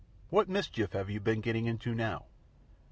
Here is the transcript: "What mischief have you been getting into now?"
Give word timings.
"What 0.31 0.49
mischief 0.49 0.93
have 0.93 1.11
you 1.11 1.19
been 1.19 1.41
getting 1.41 1.67
into 1.67 1.93
now?" 1.93 2.25